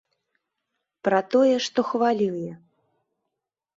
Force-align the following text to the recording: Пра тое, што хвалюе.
Пра 1.07 1.19
тое, 1.35 1.51
што 1.67 1.79
хвалюе. 1.93 2.51